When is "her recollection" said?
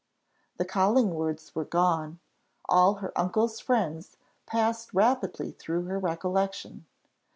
5.85-6.87